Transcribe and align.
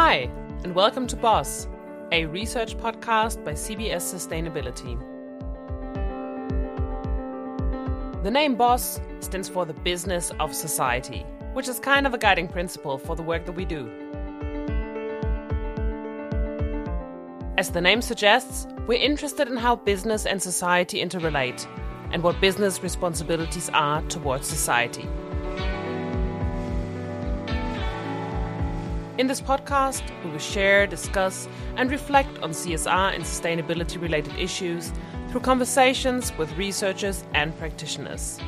Hi, 0.00 0.30
and 0.62 0.76
welcome 0.76 1.08
to 1.08 1.16
Boss, 1.16 1.66
a 2.12 2.26
research 2.26 2.76
podcast 2.76 3.44
by 3.44 3.54
CBS 3.54 4.04
Sustainability. 4.14 4.96
The 8.22 8.30
name 8.30 8.54
Boss 8.54 9.00
stands 9.18 9.48
for 9.48 9.66
the 9.66 9.74
business 9.74 10.30
of 10.38 10.54
society, 10.54 11.26
which 11.52 11.66
is 11.66 11.80
kind 11.80 12.06
of 12.06 12.14
a 12.14 12.18
guiding 12.18 12.46
principle 12.46 12.96
for 12.96 13.16
the 13.16 13.24
work 13.24 13.44
that 13.46 13.56
we 13.56 13.64
do. 13.64 13.90
As 17.58 17.72
the 17.72 17.80
name 17.80 18.00
suggests, 18.00 18.68
we're 18.86 19.02
interested 19.02 19.48
in 19.48 19.56
how 19.56 19.74
business 19.74 20.26
and 20.26 20.40
society 20.40 21.02
interrelate 21.02 21.66
and 22.12 22.22
what 22.22 22.40
business 22.40 22.84
responsibilities 22.84 23.68
are 23.74 24.00
towards 24.02 24.46
society. 24.46 25.08
In 29.18 29.26
this 29.26 29.40
podcast, 29.40 30.04
we 30.22 30.30
will 30.30 30.38
share, 30.38 30.86
discuss, 30.86 31.48
and 31.74 31.90
reflect 31.90 32.38
on 32.38 32.50
CSR 32.50 33.16
and 33.16 33.24
sustainability 33.24 34.00
related 34.00 34.32
issues 34.38 34.92
through 35.28 35.40
conversations 35.40 36.32
with 36.38 36.56
researchers 36.56 37.24
and 37.34 37.52
practitioners. 37.58 38.38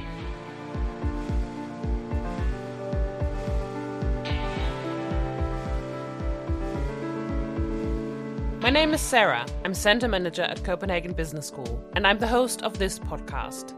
My 8.61 8.70
name 8.70 8.95
is 8.95 9.00
Sarah. 9.00 9.45
I'm 9.64 9.75
Center 9.75 10.06
Manager 10.06 10.42
at 10.42 10.62
Copenhagen 10.62 11.14
Business 11.14 11.48
School, 11.48 11.84
and 11.97 12.06
I'm 12.06 12.20
the 12.20 12.28
host 12.28 12.62
of 12.62 12.78
this 12.78 13.00
podcast. 13.00 13.75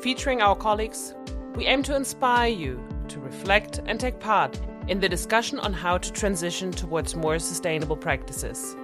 Featuring 0.00 0.42
our 0.42 0.54
colleagues, 0.54 1.12
we 1.56 1.66
aim 1.66 1.82
to 1.82 1.96
inspire 1.96 2.52
you 2.52 2.80
to 3.08 3.18
reflect 3.18 3.80
and 3.86 3.98
take 3.98 4.20
part 4.20 4.56
in 4.88 5.00
the 5.00 5.08
discussion 5.08 5.58
on 5.58 5.72
how 5.72 5.98
to 5.98 6.12
transition 6.12 6.70
towards 6.70 7.16
more 7.16 7.38
sustainable 7.38 7.96
practices 7.96 8.76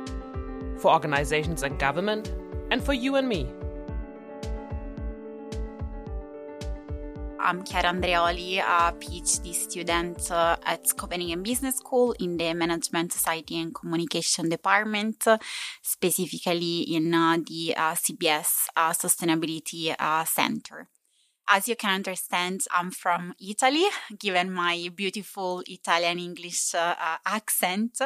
for 0.79 0.93
organizations 0.93 1.63
and 1.63 1.79
government, 1.79 2.33
and 2.71 2.83
for 2.83 2.93
you 2.93 3.15
and 3.15 3.29
me. 3.29 3.47
I'm 7.39 7.65
Chiara 7.65 7.89
Andreoli, 7.93 8.59
a 8.59 8.93
PhD 8.93 9.53
student 9.53 10.31
uh, 10.31 10.57
at 10.65 10.97
Copenhagen 10.97 11.43
Business 11.43 11.77
School 11.77 12.13
in 12.21 12.37
the 12.37 12.55
Management, 12.55 13.13
Society 13.13 13.61
and 13.61 13.75
Communication 13.75 14.49
Department, 14.49 15.27
specifically 15.83 16.83
in 16.83 17.13
uh, 17.13 17.39
the 17.47 17.75
uh, 17.77 17.95
CBS 17.95 18.67
uh, 18.77 18.93
Sustainability 18.93 19.95
uh, 19.99 20.25
Center. 20.25 20.89
As 21.55 21.69
you 21.69 21.77
can 21.77 21.91
understand, 21.91 22.63
I'm 22.71 22.91
from 22.91 23.35
Italy, 23.39 23.85
given 24.19 24.51
my 24.51 24.89
beautiful 24.95 25.63
Italian 25.67 26.19
English 26.19 26.75
uh, 26.75 26.95
uh, 26.99 27.19
accent. 27.27 28.01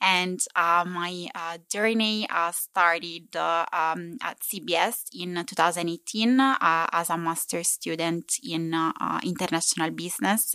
And 0.00 0.40
uh, 0.56 0.84
my 0.84 1.28
uh, 1.32 1.58
journey 1.70 2.26
uh, 2.28 2.50
started 2.50 3.36
uh, 3.36 3.66
um, 3.72 4.16
at 4.20 4.40
CBS 4.40 5.04
in 5.14 5.36
2018 5.46 6.40
as 6.60 7.08
a 7.08 7.16
master's 7.16 7.68
student 7.68 8.32
in 8.42 8.74
international 9.22 9.90
business. 9.92 10.52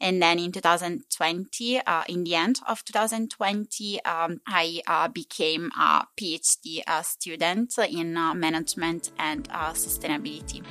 And 0.00 0.22
then 0.22 0.38
in 0.38 0.52
2020, 0.52 1.80
in 2.08 2.22
the 2.22 2.36
end 2.36 2.60
of 2.68 2.84
2020, 2.84 4.04
um, 4.04 4.40
I 4.46 5.08
became 5.12 5.72
a 5.76 6.06
PhD 6.16 6.84
student 7.04 7.76
in 7.78 8.12
management 8.14 9.10
and 9.18 9.48
sustainability. 9.48 10.62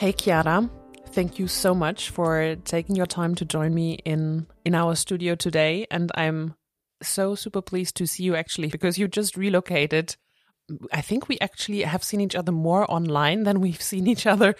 Hey 0.00 0.12
Chiara, 0.12 0.66
thank 1.08 1.38
you 1.38 1.46
so 1.46 1.74
much 1.74 2.08
for 2.08 2.56
taking 2.64 2.96
your 2.96 3.04
time 3.04 3.34
to 3.34 3.44
join 3.44 3.74
me 3.74 3.98
in 4.06 4.46
in 4.64 4.74
our 4.74 4.94
studio 4.94 5.34
today 5.34 5.86
and 5.90 6.10
I'm 6.14 6.54
so 7.02 7.34
super 7.34 7.60
pleased 7.60 7.96
to 7.96 8.06
see 8.06 8.22
you 8.22 8.34
actually 8.34 8.68
because 8.68 8.96
you 8.96 9.08
just 9.08 9.36
relocated. 9.36 10.16
I 10.90 11.02
think 11.02 11.28
we 11.28 11.38
actually 11.40 11.82
have 11.82 12.02
seen 12.02 12.22
each 12.22 12.34
other 12.34 12.50
more 12.50 12.90
online 12.90 13.42
than 13.42 13.60
we've 13.60 13.82
seen 13.82 14.06
each 14.06 14.26
other 14.26 14.54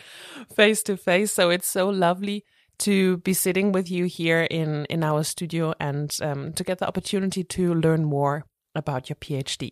face 0.54 0.82
to 0.82 0.98
face, 0.98 1.32
so 1.32 1.48
it's 1.48 1.68
so 1.68 1.88
lovely 1.88 2.44
to 2.80 3.16
be 3.16 3.32
sitting 3.32 3.72
with 3.72 3.90
you 3.90 4.04
here 4.04 4.42
in 4.42 4.84
in 4.90 5.02
our 5.02 5.24
studio 5.24 5.72
and 5.80 6.18
um, 6.20 6.52
to 6.52 6.62
get 6.62 6.80
the 6.80 6.86
opportunity 6.86 7.44
to 7.44 7.72
learn 7.72 8.04
more 8.04 8.44
about 8.74 9.08
your 9.08 9.16
PhD. 9.16 9.70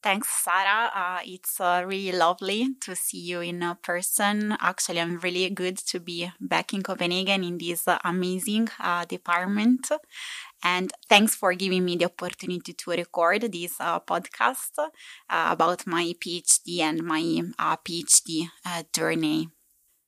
Thanks, 0.00 0.28
Sarah. 0.44 0.90
Uh, 0.94 1.18
it's 1.24 1.60
uh, 1.60 1.82
really 1.84 2.16
lovely 2.16 2.68
to 2.82 2.94
see 2.94 3.18
you 3.18 3.40
in 3.40 3.64
person. 3.82 4.56
Actually, 4.60 5.00
I'm 5.00 5.18
really 5.18 5.50
good 5.50 5.76
to 5.90 5.98
be 5.98 6.30
back 6.40 6.72
in 6.72 6.82
Copenhagen 6.82 7.42
in 7.42 7.58
this 7.58 7.88
uh, 7.88 7.98
amazing 8.04 8.68
uh, 8.78 9.04
department. 9.06 9.90
And 10.62 10.92
thanks 11.08 11.34
for 11.34 11.54
giving 11.54 11.84
me 11.84 11.96
the 11.96 12.06
opportunity 12.06 12.72
to 12.74 12.90
record 12.92 13.42
this 13.52 13.76
uh, 13.80 14.00
podcast 14.00 14.78
uh, 14.78 14.88
about 15.28 15.86
my 15.86 16.14
PhD 16.20 16.80
and 16.80 17.02
my 17.04 17.22
PhD 17.84 18.48
journey. 18.94 19.48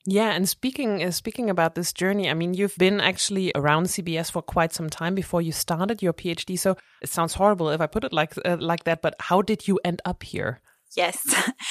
Yeah, 0.07 0.31
and 0.31 0.49
speaking 0.49 1.03
uh, 1.03 1.11
speaking 1.11 1.51
about 1.51 1.75
this 1.75 1.93
journey, 1.93 2.31
I 2.31 2.35
mean, 2.35 2.55
you've 2.55 2.77
been 2.79 3.01
actually 3.01 3.53
around 3.55 3.87
CBS 3.87 4.31
for 4.31 4.41
quite 4.41 4.73
some 4.73 4.89
time 4.89 5.15
before 5.15 5.43
you 5.43 5.53
started 5.53 6.03
your 6.03 6.15
PhD. 6.15 6.59
So 6.59 6.77
it 7.03 7.11
sounds 7.11 7.35
horrible 7.35 7.69
if 7.69 7.81
I 7.81 7.87
put 7.87 8.05
it 8.05 8.13
like 8.13 8.35
uh, 8.45 8.57
like 8.59 8.85
that, 8.85 9.03
but 9.03 9.15
how 9.21 9.43
did 9.43 9.69
you 9.69 9.79
end 9.85 10.01
up 10.07 10.23
here? 10.23 10.61
Yes. 10.97 11.23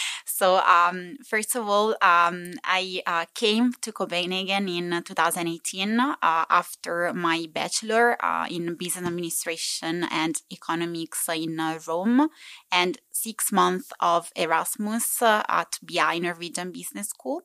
so, 0.25 0.59
um, 0.59 1.17
first 1.25 1.55
of 1.55 1.67
all, 1.67 1.89
um, 2.01 2.53
I 2.63 3.01
uh, 3.05 3.25
came 3.33 3.73
to 3.81 3.91
Copenhagen 3.91 4.69
in 4.69 5.03
2018 5.03 5.99
uh, 5.99 6.15
after 6.21 7.11
my 7.13 7.47
bachelor 7.51 8.15
uh, 8.23 8.47
in 8.49 8.75
business 8.75 9.07
administration 9.07 10.05
and 10.09 10.41
economics 10.51 11.27
in 11.29 11.59
uh, 11.59 11.79
Rome 11.85 12.29
and 12.71 12.97
six 13.11 13.51
months 13.51 13.91
of 13.99 14.31
Erasmus 14.35 15.21
uh, 15.21 15.43
at 15.49 15.79
BI 15.81 16.19
Norwegian 16.19 16.71
Business 16.71 17.09
School. 17.09 17.41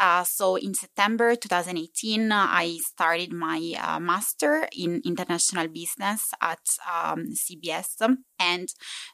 Uh, 0.00 0.24
so 0.24 0.56
in 0.56 0.72
September 0.72 1.36
2018, 1.36 2.32
uh, 2.32 2.46
I 2.48 2.78
started 2.82 3.34
my 3.34 3.74
uh, 3.78 4.00
master 4.00 4.66
in 4.74 5.02
international 5.04 5.68
business 5.68 6.32
at 6.40 6.60
um, 6.90 7.26
CBS. 7.34 8.00
And 8.38 8.72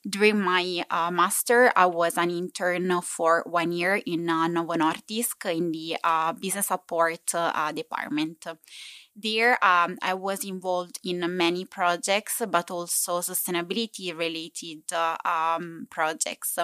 during 0.08 0.40
my 0.40 0.84
uh, 0.88 1.10
master, 1.10 1.72
I 1.74 1.86
was 1.86 2.16
an 2.16 2.30
intern 2.30 3.00
for 3.02 3.42
one 3.46 3.72
year 3.72 3.96
in 4.06 4.30
uh, 4.30 4.46
Novo 4.46 4.74
Nordisk 4.74 5.44
in 5.52 5.72
the 5.72 5.96
uh, 6.04 6.32
business 6.34 6.68
support 6.68 7.26
department. 7.74 8.46
There, 9.18 9.52
um, 9.64 9.96
I 10.02 10.12
was 10.12 10.44
involved 10.44 10.98
in 11.02 11.36
many 11.38 11.64
projects, 11.64 12.42
but 12.46 12.70
also 12.70 13.20
sustainability 13.20 14.14
related 14.16 14.82
um, 15.24 15.86
projects. 15.90 16.58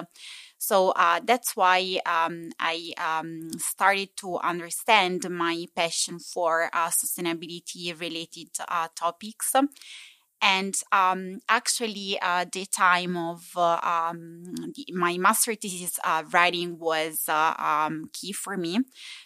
So 0.59 0.91
uh, 0.91 1.19
that's 1.23 1.55
why 1.55 1.99
um, 2.05 2.51
I 2.59 2.93
um, 2.97 3.49
started 3.57 4.15
to 4.17 4.37
understand 4.37 5.27
my 5.29 5.65
passion 5.75 6.19
for 6.19 6.69
uh, 6.73 6.89
sustainability 6.89 7.99
related 7.99 8.49
uh, 8.67 8.87
topics. 8.95 9.53
And 10.45 10.75
um, 10.91 11.39
actually, 11.47 12.19
uh, 12.21 12.43
the 12.51 12.65
time 12.65 13.15
of 13.15 13.45
uh, 13.55 13.79
um, 13.81 14.43
the, 14.75 14.85
my 14.91 15.17
master 15.17 15.55
thesis 15.55 15.97
uh, 16.03 16.23
writing 16.33 16.77
was 16.77 17.23
um, 17.29 18.09
key 18.11 18.33
for 18.33 18.57
me. 18.57 18.79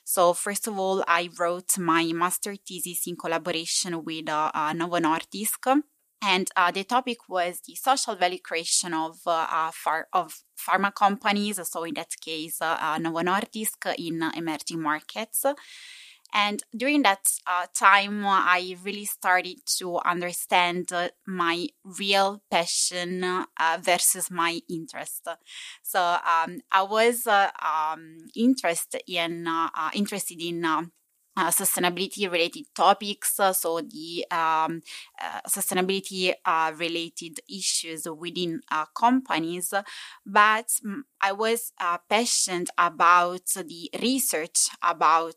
So, 0.06 0.34
first 0.34 0.68
of 0.68 0.78
all, 0.78 1.04
I 1.08 1.30
wrote 1.40 1.76
my 1.80 2.12
master 2.14 2.56
thesis 2.56 3.08
in 3.08 3.16
collaboration 3.16 4.04
with 4.04 4.26
Novo 4.26 5.00
Nordisk 5.00 5.82
and 6.22 6.50
uh, 6.56 6.72
the 6.72 6.84
topic 6.84 7.18
was 7.30 7.62
the 7.68 7.76
social 7.76 8.16
value 8.16 8.40
creation 8.40 8.94
of 8.94 9.20
uh, 9.28 9.72
far- 9.72 10.08
of 10.14 10.42
pharma 10.58 10.94
companies. 10.94 11.60
So 11.70 11.84
in 11.84 11.94
that 11.94 12.12
case, 12.20 12.62
uh, 12.62 12.78
uh 12.80 12.98
Novo 12.98 13.20
Nordisk 13.20 13.94
in 13.98 14.24
emerging 14.36 14.82
markets. 14.82 15.46
And 16.34 16.62
during 16.76 17.04
that 17.04 17.26
uh, 17.48 17.68
time, 17.74 18.26
I 18.26 18.76
really 18.84 19.06
started 19.06 19.60
to 19.80 19.98
understand 20.00 20.92
uh, 20.94 21.10
my 21.26 21.68
real 21.84 22.42
passion 22.52 23.24
versus 23.82 24.30
my 24.30 24.60
interest. 24.70 25.28
So 25.84 26.00
um, 26.02 26.60
I 26.72 26.84
was 26.84 27.26
um, 27.28 28.18
interested 28.36 29.02
in 29.08 29.48
interested 29.94 30.42
in 30.42 30.92
uh, 31.38 31.50
sustainability 31.52 32.30
related 32.32 32.66
topics, 32.76 33.40
uh, 33.40 33.54
so 33.54 33.80
the 33.82 34.26
um, 34.32 34.82
uh, 35.22 35.40
sustainability 35.48 36.34
uh, 36.46 36.72
related 36.78 37.40
issues 37.50 38.08
within 38.10 38.62
uh, 38.72 38.86
companies, 38.96 39.74
but 40.26 40.68
mm, 40.86 41.02
I 41.22 41.32
was 41.34 41.72
uh, 41.80 41.98
passionate 42.10 42.70
about 42.78 43.46
the 43.56 43.90
research 44.02 44.68
about 44.82 45.36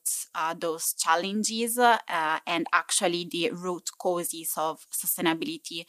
those 0.59 0.95
challenges 0.95 1.79
and 1.79 2.67
actually 2.73 3.29
the 3.31 3.51
root 3.53 3.91
causes 3.99 4.55
of 4.57 4.81
sustainability 4.93 5.85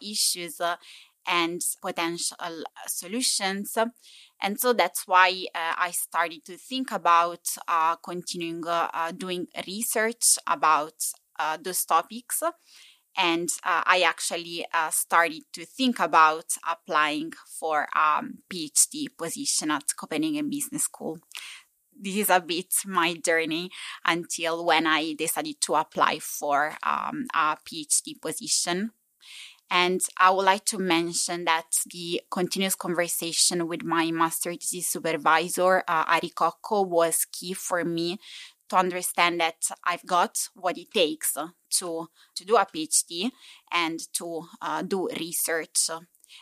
issues 0.00 0.60
and 1.26 1.60
potential 1.80 2.64
solutions. 2.86 3.76
And 4.40 4.58
so 4.58 4.72
that's 4.72 5.06
why 5.06 5.46
uh, 5.54 5.74
I 5.78 5.92
started 5.92 6.44
to 6.46 6.56
think 6.56 6.90
about 6.90 7.46
uh, 7.68 7.96
continuing 7.96 8.66
uh, 8.66 8.88
uh 8.92 9.12
doing 9.12 9.46
research 9.66 10.38
about 10.46 10.94
uh, 11.38 11.58
those 11.62 11.84
topics. 11.84 12.42
And 13.16 13.48
uh, 13.62 13.82
I 13.84 14.02
actually 14.06 14.64
started 14.90 15.42
to 15.52 15.66
think 15.66 16.00
about 16.00 16.46
applying 16.66 17.32
for 17.60 17.86
a 17.94 18.18
um, 18.18 18.38
PhD 18.50 19.06
position 19.16 19.70
at 19.70 19.84
Copenhagen 19.96 20.48
Business 20.48 20.84
School 20.84 21.18
this 22.02 22.16
is 22.16 22.30
a 22.30 22.40
bit 22.40 22.72
my 22.86 23.14
journey 23.14 23.70
until 24.04 24.64
when 24.64 24.86
I 24.86 25.14
decided 25.14 25.60
to 25.62 25.74
apply 25.74 26.18
for 26.18 26.74
um, 26.82 27.26
a 27.34 27.56
PhD 27.64 28.20
position. 28.20 28.90
And 29.74 30.02
I 30.18 30.30
would 30.30 30.44
like 30.44 30.66
to 30.66 30.78
mention 30.78 31.46
that 31.46 31.64
the 31.90 32.20
continuous 32.30 32.74
conversation 32.74 33.66
with 33.66 33.82
my 33.82 34.10
master 34.10 34.52
thesis 34.52 34.88
supervisor, 34.88 35.78
uh, 35.88 36.04
Ari 36.08 36.28
Kokko, 36.36 36.86
was 36.86 37.24
key 37.32 37.54
for 37.54 37.82
me 37.82 38.18
to 38.68 38.76
understand 38.76 39.40
that 39.40 39.70
I've 39.82 40.04
got 40.04 40.36
what 40.54 40.76
it 40.76 40.92
takes 40.92 41.32
to, 41.32 42.06
to 42.34 42.44
do 42.44 42.56
a 42.56 42.66
PhD 42.66 43.30
and 43.72 43.98
to 44.12 44.42
uh, 44.60 44.82
do 44.82 45.08
research 45.18 45.88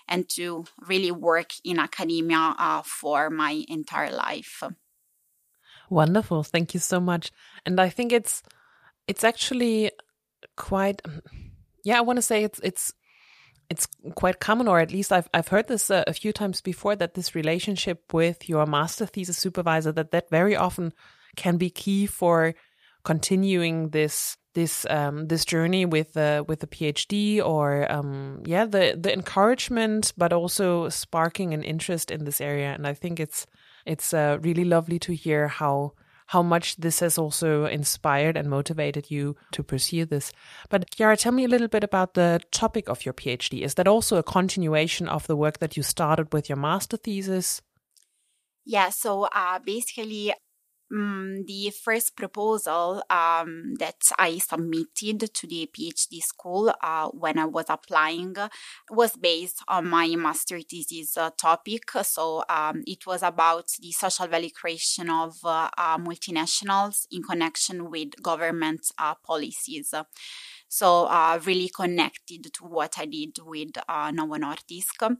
and 0.08 0.28
to 0.30 0.64
really 0.88 1.12
work 1.12 1.50
in 1.64 1.78
academia 1.78 2.56
uh, 2.58 2.82
for 2.82 3.30
my 3.30 3.64
entire 3.68 4.10
life. 4.10 4.64
Wonderful. 5.88 6.42
Thank 6.42 6.74
you 6.74 6.80
so 6.80 6.98
much. 6.98 7.30
And 7.64 7.80
I 7.80 7.90
think 7.90 8.10
it's 8.12 8.42
it's 9.06 9.22
actually 9.22 9.92
quite 10.56 11.00
yeah, 11.84 11.98
I 11.98 12.00
want 12.00 12.16
to 12.16 12.22
say 12.22 12.44
it's 12.44 12.60
it's 12.62 12.92
it's 13.70 13.86
quite 14.16 14.40
common, 14.40 14.66
or 14.68 14.80
at 14.80 14.92
least 14.92 15.12
I've 15.12 15.28
I've 15.32 15.48
heard 15.48 15.68
this 15.68 15.90
uh, 15.90 16.04
a 16.06 16.12
few 16.12 16.32
times 16.32 16.60
before 16.60 16.96
that 16.96 17.14
this 17.14 17.34
relationship 17.34 18.12
with 18.12 18.48
your 18.48 18.66
master 18.66 19.06
thesis 19.06 19.38
supervisor 19.38 19.92
that 19.92 20.10
that 20.10 20.28
very 20.28 20.56
often 20.56 20.92
can 21.36 21.56
be 21.56 21.70
key 21.70 22.06
for 22.06 22.54
continuing 23.04 23.90
this 23.90 24.36
this 24.54 24.84
um 24.90 25.28
this 25.28 25.44
journey 25.44 25.86
with 25.86 26.16
uh, 26.16 26.42
with 26.48 26.60
the 26.60 26.66
PhD 26.66 27.40
or 27.42 27.90
um 27.90 28.42
yeah 28.44 28.66
the 28.66 28.98
the 29.00 29.12
encouragement 29.12 30.12
but 30.16 30.32
also 30.32 30.88
sparking 30.88 31.54
an 31.54 31.62
interest 31.62 32.10
in 32.10 32.24
this 32.24 32.40
area. 32.40 32.72
And 32.74 32.86
I 32.86 32.94
think 32.94 33.20
it's 33.20 33.46
it's 33.86 34.12
uh, 34.12 34.38
really 34.42 34.64
lovely 34.64 34.98
to 34.98 35.14
hear 35.14 35.46
how 35.46 35.92
how 36.30 36.44
much 36.44 36.76
this 36.76 37.00
has 37.00 37.18
also 37.18 37.64
inspired 37.64 38.36
and 38.36 38.48
motivated 38.48 39.10
you 39.10 39.34
to 39.50 39.64
pursue 39.64 40.04
this. 40.04 40.32
But 40.68 40.88
Chiara, 40.94 41.16
tell 41.16 41.32
me 41.32 41.44
a 41.44 41.48
little 41.48 41.66
bit 41.66 41.82
about 41.82 42.14
the 42.14 42.40
topic 42.52 42.88
of 42.88 43.04
your 43.04 43.12
PhD. 43.12 43.62
Is 43.62 43.74
that 43.74 43.88
also 43.88 44.16
a 44.16 44.22
continuation 44.22 45.08
of 45.08 45.26
the 45.26 45.34
work 45.34 45.58
that 45.58 45.76
you 45.76 45.82
started 45.82 46.32
with 46.32 46.48
your 46.48 46.56
master 46.56 46.96
thesis? 46.96 47.62
Yeah, 48.64 48.90
so 48.90 49.24
uh, 49.24 49.58
basically, 49.58 50.32
um, 50.92 51.44
the 51.46 51.70
first 51.70 52.16
proposal 52.16 53.02
um, 53.10 53.74
that 53.78 53.96
I 54.18 54.38
submitted 54.38 55.32
to 55.34 55.46
the 55.46 55.70
PhD 55.72 56.20
school 56.20 56.72
uh, 56.82 57.08
when 57.08 57.38
I 57.38 57.46
was 57.46 57.66
applying 57.68 58.36
was 58.90 59.16
based 59.16 59.62
on 59.68 59.88
my 59.88 60.08
master 60.16 60.60
thesis 60.60 61.16
uh, 61.16 61.30
topic. 61.36 61.90
So 62.02 62.44
um, 62.48 62.82
it 62.86 63.06
was 63.06 63.22
about 63.22 63.68
the 63.80 63.92
social 63.92 64.26
value 64.26 64.50
creation 64.50 65.10
of 65.10 65.36
uh, 65.44 65.70
uh 65.76 65.98
multinationals 65.98 67.06
in 67.10 67.22
connection 67.22 67.90
with 67.90 68.20
government 68.22 68.86
uh, 68.98 69.14
policies. 69.24 69.94
So 70.72 71.06
uh, 71.06 71.40
really 71.44 71.68
connected 71.68 72.44
to 72.54 72.64
what 72.64 72.94
I 72.96 73.06
did 73.06 73.38
with 73.44 73.70
uh, 73.88 74.12
Novo 74.12 74.36
Nordisk. 74.36 75.16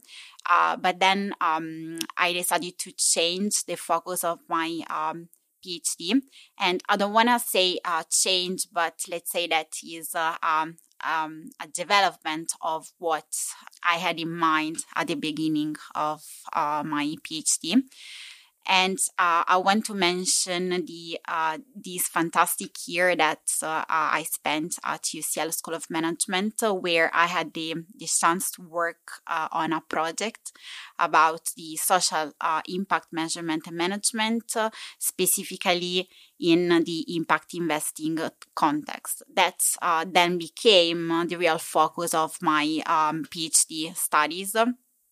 Uh, 0.49 0.77
but 0.77 0.99
then 0.99 1.33
um, 1.41 1.99
I 2.17 2.31
decided 2.31 2.79
to 2.79 2.93
change 2.93 3.65
the 3.65 3.75
focus 3.75 4.23
of 4.23 4.39
my 4.47 4.79
um, 4.89 5.27
PhD. 5.65 6.21
And 6.59 6.81
I 6.89 6.97
don't 6.97 7.13
want 7.13 7.29
to 7.29 7.39
say 7.39 7.79
uh, 7.85 8.03
change, 8.09 8.67
but 8.71 8.95
let's 9.09 9.31
say 9.31 9.47
that 9.47 9.69
is 9.83 10.15
uh, 10.15 10.35
um, 10.43 10.77
um, 11.03 11.49
a 11.61 11.67
development 11.67 12.51
of 12.61 12.87
what 12.97 13.25
I 13.83 13.95
had 13.95 14.19
in 14.19 14.35
mind 14.35 14.77
at 14.95 15.07
the 15.07 15.15
beginning 15.15 15.75
of 15.95 16.21
uh, 16.53 16.83
my 16.85 17.15
PhD. 17.27 17.83
And 18.67 18.97
uh, 19.17 19.43
I 19.47 19.57
want 19.57 19.85
to 19.85 19.93
mention 19.93 20.69
the 20.69 21.19
uh, 21.27 21.57
this 21.75 22.07
fantastic 22.07 22.71
year 22.87 23.15
that 23.15 23.41
uh, 23.63 23.83
I 23.87 24.23
spent 24.29 24.75
at 24.83 25.03
UCL 25.03 25.53
School 25.53 25.73
of 25.73 25.89
Management, 25.89 26.61
where 26.61 27.09
I 27.13 27.25
had 27.25 27.53
the, 27.53 27.75
the 27.97 28.05
chance 28.05 28.51
to 28.51 28.61
work 28.61 29.13
uh, 29.25 29.47
on 29.51 29.73
a 29.73 29.81
project 29.81 30.51
about 30.99 31.49
the 31.57 31.75
social 31.75 32.33
uh, 32.39 32.61
impact 32.67 33.07
measurement 33.11 33.65
and 33.65 33.77
management, 33.77 34.55
uh, 34.55 34.69
specifically 34.99 36.07
in 36.39 36.69
the 36.83 37.15
impact 37.15 37.53
investing 37.55 38.19
context. 38.55 39.23
That 39.33 39.59
then 40.07 40.37
became 40.37 41.07
the 41.27 41.37
real 41.37 41.57
focus 41.57 42.13
of 42.13 42.37
my 42.41 42.81
um, 42.85 43.25
PhD 43.25 43.95
studies. 43.95 44.55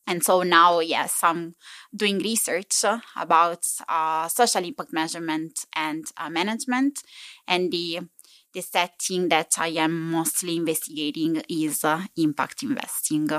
And 0.10 0.24
so 0.24 0.42
now, 0.42 0.80
yes, 0.80 1.20
I'm 1.22 1.54
doing 1.96 2.18
research 2.18 2.84
about 3.16 3.64
uh, 3.88 4.28
social 4.28 4.66
impact 4.66 4.92
measurement 4.92 5.66
and 5.76 6.04
uh, 6.18 6.32
management. 6.32 7.04
And 7.48 7.72
the, 7.72 8.00
the 8.52 8.62
setting 8.62 9.30
that 9.30 9.54
I 9.60 9.68
am 9.68 10.10
mostly 10.10 10.58
investigating 10.58 11.44
is 11.48 11.86
uh, 11.86 12.02
impact 12.18 12.64
investing. 12.64 13.30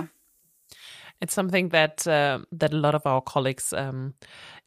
It's 1.20 1.34
something 1.34 1.70
that 1.70 2.06
uh, 2.06 2.38
that 2.52 2.72
a 2.72 2.76
lot 2.76 2.94
of 2.94 3.04
our 3.04 3.20
colleagues 3.20 3.72
um, 3.72 4.14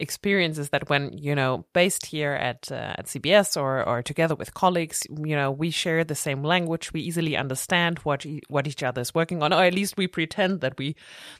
experience 0.03 0.59
is 0.59 0.69
that 0.69 0.89
when 0.89 1.17
you 1.17 1.33
know 1.33 1.65
based 1.73 2.05
here 2.05 2.33
at 2.33 2.71
uh, 2.71 2.99
at 2.99 3.07
CBS 3.07 3.59
or 3.59 3.83
or 3.83 4.03
together 4.03 4.35
with 4.35 4.53
colleagues, 4.53 5.01
you 5.09 5.35
know 5.35 5.49
we 5.49 5.71
share 5.71 6.03
the 6.03 6.15
same 6.15 6.43
language. 6.43 6.93
We 6.93 7.01
easily 7.01 7.35
understand 7.35 7.99
what 7.99 8.25
e- 8.25 8.43
what 8.49 8.67
each 8.67 8.83
other 8.83 9.01
is 9.01 9.15
working 9.15 9.41
on, 9.41 9.51
or 9.51 9.63
at 9.63 9.73
least 9.73 9.97
we 9.97 10.07
pretend 10.07 10.61
that 10.61 10.77
we 10.77 10.95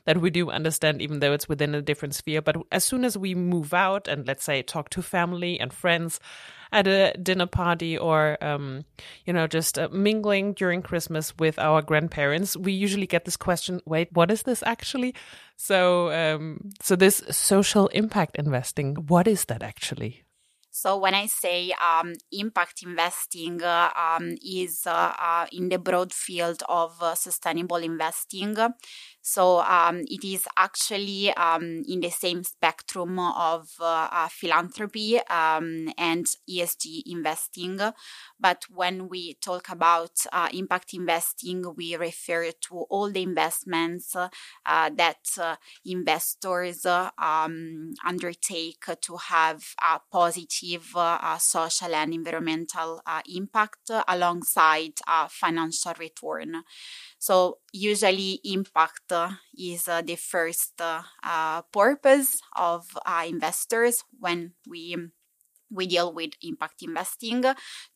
that 0.06 0.18
we 0.18 0.32
do 0.32 0.50
understand, 0.50 1.02
even 1.02 1.20
though 1.20 1.34
it's 1.34 1.48
within 1.48 1.76
a 1.76 1.82
different 1.82 2.16
sphere. 2.16 2.42
But 2.42 2.58
as 2.72 2.84
soon 2.84 3.06
as 3.06 3.16
we 3.18 3.36
move 3.36 3.74
out 3.74 4.08
and 4.08 4.26
let's 4.26 4.44
say 4.44 4.64
talk 4.64 4.90
to 4.90 5.02
family 5.04 5.60
and 5.60 5.72
friends 5.72 6.20
at 6.74 6.88
a 6.88 7.14
dinner 7.22 7.46
party 7.46 7.98
or 7.98 8.44
um, 8.44 8.84
you 9.26 9.32
know 9.32 9.48
just 9.48 9.78
uh, 9.78 9.88
mingling 9.92 10.54
during 10.54 10.82
Christmas 10.82 11.34
with 11.38 11.60
our 11.60 11.82
grandparents, 11.82 12.58
we 12.58 12.74
usually 12.74 13.08
get 13.08 13.26
this 13.26 13.38
question: 13.38 13.80
"Wait, 13.86 14.10
what 14.12 14.32
is 14.32 14.44
this 14.44 14.64
actually?" 14.66 15.14
So, 15.56 16.12
um, 16.12 16.72
so 16.82 16.96
this 16.96 17.24
social 17.30 17.88
impact 17.88 18.38
investing, 18.38 18.96
what 19.08 19.28
is 19.28 19.46
that 19.46 19.64
actually? 19.64 20.24
So 20.76 20.98
when 20.98 21.14
I 21.14 21.28
say 21.28 21.72
um, 21.74 22.16
impact 22.32 22.82
investing 22.82 23.62
uh, 23.62 23.92
um, 23.96 24.36
is 24.44 24.88
uh, 24.88 25.14
uh, 25.20 25.46
in 25.52 25.70
the 25.70 25.78
broad 25.78 26.12
field 26.12 26.64
of 26.68 27.00
uh, 27.00 27.14
sustainable 27.14 27.78
investing, 27.78 28.58
so 29.22 29.60
um, 29.60 30.02
it 30.08 30.24
is 30.24 30.48
actually 30.58 31.32
um, 31.36 31.84
in 31.88 32.00
the 32.00 32.10
same 32.10 32.44
spectrum 32.44 32.73
of 33.02 33.70
uh, 33.80 34.08
uh, 34.12 34.28
philanthropy 34.30 35.20
um, 35.30 35.90
and 35.98 36.26
ESG 36.50 37.04
investing. 37.08 37.80
But 38.40 38.64
when 38.70 39.10
we 39.10 39.36
talk 39.36 39.70
about 39.70 40.12
uh, 40.32 40.50
impact 40.54 40.94
investing, 40.94 41.64
we 41.76 41.96
refer 41.96 42.52
to 42.68 42.76
all 42.90 43.12
the 43.12 43.22
investments 43.22 44.16
uh, 44.16 44.30
that 44.66 45.26
uh, 45.40 45.56
investors 45.86 46.86
um, 46.86 47.94
undertake 48.06 48.86
to 49.02 49.18
have 49.18 49.64
a 49.82 50.00
positive 50.12 50.96
uh, 50.96 51.38
social 51.38 51.96
and 51.96 52.14
environmental 52.14 53.02
impact 53.34 53.92
alongside 54.08 54.94
financial 55.30 55.94
return. 56.00 56.64
So 57.20 57.60
usually 57.72 58.40
impact 58.44 59.12
uh, 59.12 59.32
is 59.58 59.88
uh, 59.88 60.02
the 60.02 60.16
first 60.16 60.80
uh, 60.80 61.62
purpose 61.72 62.40
of 62.56 62.83
investors 63.26 64.04
when 64.20 64.54
we 64.68 64.96
we 65.72 65.88
deal 65.88 66.14
with 66.14 66.32
impact 66.44 66.84
investing 66.84 67.44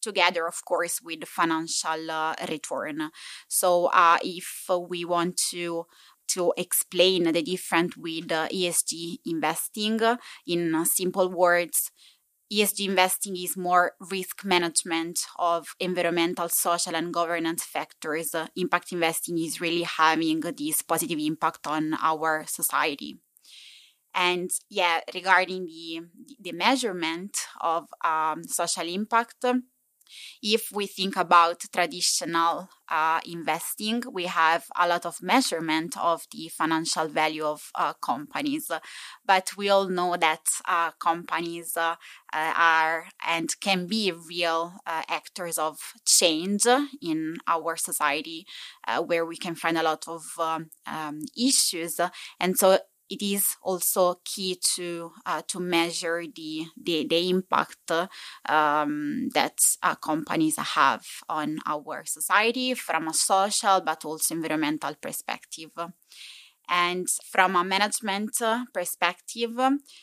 together 0.02 0.48
of 0.48 0.64
course 0.66 1.00
with 1.02 1.24
financial 1.26 2.10
uh, 2.10 2.34
return 2.50 3.12
so 3.48 3.86
uh, 3.88 4.18
if 4.24 4.66
we 4.90 5.06
want 5.06 5.38
to 5.38 5.86
to 6.28 6.54
explain 6.58 7.24
the 7.32 7.42
difference 7.42 7.96
with 7.96 8.32
uh, 8.32 8.48
esg 8.50 9.18
investing 9.26 10.00
in 10.46 10.86
simple 10.86 11.30
words 11.30 11.92
ESG 12.52 12.88
investing 12.88 13.36
is 13.36 13.58
more 13.58 13.94
risk 14.00 14.46
management 14.46 15.20
of 15.38 15.76
environmental, 15.82 16.48
social, 16.48 16.96
and 16.96 17.14
governance 17.14 17.66
factors. 17.66 18.34
Uh, 18.34 18.48
impact 18.56 18.94
investing 18.94 19.38
is 19.38 19.60
really 19.60 19.84
having 19.84 20.40
this 20.40 20.82
positive 20.82 21.20
impact 21.20 21.68
on 21.68 21.96
our 22.02 22.46
society. 22.48 23.18
And 24.14 24.50
yeah, 24.70 25.02
regarding 25.14 25.66
the, 25.66 26.02
the 26.40 26.52
measurement 26.52 27.38
of 27.62 27.88
um, 28.04 28.44
social 28.44 28.88
impact, 28.88 29.46
if 30.42 30.70
we 30.72 30.88
think 30.88 31.18
about 31.18 31.62
traditional 31.74 32.70
uh, 32.90 33.20
investing, 33.26 34.04
we 34.12 34.26
have 34.26 34.66
a 34.76 34.88
lot 34.88 35.06
of 35.06 35.22
measurement 35.22 35.98
of 35.98 36.26
the 36.32 36.48
financial 36.48 37.08
value 37.08 37.44
of 37.46 37.70
uh, 37.76 37.94
companies. 37.94 38.72
But 39.26 39.52
we 39.58 39.70
all 39.70 39.90
know 39.90 40.16
that 40.16 40.48
uh, 40.66 40.92
companies 40.92 41.76
uh, 41.76 41.96
uh, 42.34 42.54
are 42.56 43.08
and 43.26 43.50
can 43.60 43.88
be 43.88 44.12
real 44.12 44.74
uh, 44.86 45.04
actors 45.10 45.58
of 45.58 45.78
change 46.06 46.66
in 47.02 47.38
our 47.48 47.76
society, 47.76 48.46
where 49.06 49.26
we 49.26 49.38
can 49.38 49.56
find 49.56 49.78
a 49.78 49.84
lot 49.84 50.08
of 50.08 50.24
um, 50.40 50.70
um, 50.86 51.20
issues. 51.38 52.00
And 52.40 52.58
so 52.58 52.80
it 53.10 53.22
is 53.22 53.56
also 53.64 54.16
key 54.26 54.60
to 54.76 55.12
uh, 55.26 55.42
to 55.48 55.60
measure 55.60 56.24
the 56.36 56.66
the, 56.82 57.08
the 57.08 57.30
impact 57.30 57.92
um, 58.50 59.30
that 59.34 59.58
uh, 59.84 59.96
companies 59.96 60.58
have 60.58 61.06
on 61.30 61.60
our 61.66 62.04
society 62.06 62.74
from 62.74 63.08
a 63.08 63.14
social 63.14 63.82
but 63.82 64.04
also 64.06 64.36
environmental 64.36 64.94
perspective. 65.02 65.72
And 66.70 67.08
from 67.32 67.56
a 67.56 67.64
management 67.64 68.38
perspective, 68.74 69.52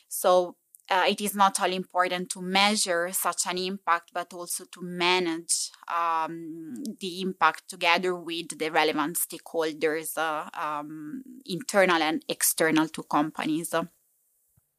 so 0.08 0.56
uh, 0.90 1.04
it 1.08 1.20
is 1.20 1.34
not 1.34 1.60
only 1.60 1.76
important 1.76 2.30
to 2.30 2.42
measure 2.42 3.08
such 3.12 3.46
an 3.46 3.56
impact, 3.58 4.10
but 4.12 4.32
also 4.34 4.64
to 4.64 4.82
manage 4.82 5.70
um, 5.88 6.74
the 7.00 7.22
impact 7.22 7.68
together 7.68 8.14
with 8.14 8.58
the 8.58 8.70
relevant 8.70 9.16
stakeholders, 9.16 10.18
uh, 10.18 10.48
um, 10.58 11.22
internal 11.46 12.02
and 12.02 12.22
external 12.28 12.88
to 12.88 13.02
companies. 13.04 13.74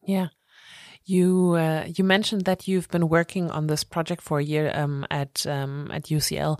Yeah. 0.03 0.27
You 1.05 1.53
uh, 1.53 1.85
you 1.87 2.03
mentioned 2.03 2.45
that 2.45 2.67
you've 2.67 2.89
been 2.89 3.09
working 3.09 3.51
on 3.51 3.67
this 3.67 3.83
project 3.83 4.21
for 4.23 4.39
a 4.39 4.43
year 4.43 4.71
um, 4.73 5.05
at 5.11 5.45
um, 5.45 5.91
at 5.91 6.05
UCL. 6.05 6.59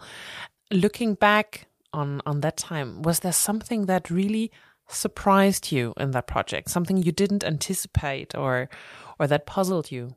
Looking 0.71 1.15
back 1.15 1.67
on 1.93 2.21
on 2.27 2.41
that 2.41 2.57
time, 2.57 3.01
was 3.01 3.21
there 3.21 3.33
something 3.33 3.87
that 3.87 4.11
really 4.11 4.51
surprised 4.87 5.71
you 5.71 5.93
in 5.97 6.11
that 6.11 6.27
project? 6.27 6.69
Something 6.69 6.97
you 6.97 7.11
didn't 7.11 7.43
anticipate, 7.43 8.35
or 8.35 8.69
or 9.19 9.27
that 9.27 9.45
puzzled 9.45 9.91
you? 9.91 10.15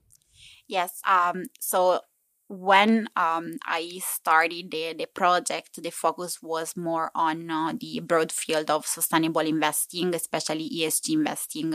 Yes. 0.67 1.01
Um, 1.07 1.45
so 1.61 2.01
when 2.49 3.09
um, 3.15 3.59
I 3.67 4.01
started 4.03 4.71
the, 4.71 4.95
the 4.95 5.07
project, 5.07 5.83
the 5.83 5.91
focus 5.91 6.43
was 6.43 6.77
more 6.77 7.11
on 7.15 7.51
uh, 7.51 7.75
the 7.79 8.01
broad 8.01 8.33
field 8.33 8.71
of 8.71 8.87
sustainable 8.87 9.43
investing, 9.43 10.15
especially 10.15 10.71
ESG 10.71 11.13
investing. 11.13 11.75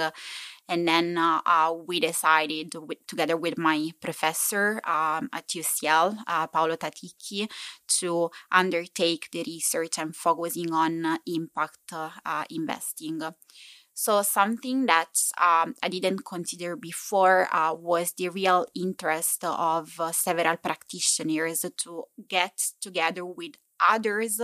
And 0.68 0.88
then 0.88 1.18
uh, 1.18 1.42
uh, 1.46 1.74
we 1.88 2.00
decided, 2.00 2.74
with, 2.76 3.06
together 3.08 3.36
with 3.36 3.58
my 3.58 3.92
professor 4.02 4.82
um, 4.86 5.30
at 5.34 5.48
UCL, 5.50 6.18
uh, 6.28 6.48
Paolo 6.48 6.76
Taticchi, 6.76 7.50
to 8.00 8.30
undertake 8.52 9.30
the 9.32 9.44
research 9.46 10.00
and 10.00 10.16
focusing 10.16 10.72
on 10.72 11.06
uh, 11.06 11.18
impact 11.28 11.92
uh, 11.92 12.44
investing. 12.50 13.22
So, 13.96 14.24
something 14.24 14.88
that 14.88 15.14
um, 15.40 15.76
I 15.84 15.90
didn't 15.90 16.26
consider 16.26 16.76
before 16.76 17.48
uh, 17.54 17.76
was 17.76 18.14
the 18.14 18.30
real 18.30 18.66
interest 18.76 19.44
of 19.44 20.00
uh, 20.00 20.12
several 20.12 20.58
practitioners 20.58 21.64
to 21.78 22.04
get 22.28 22.60
together 22.82 23.24
with 23.24 23.54
others 23.80 24.42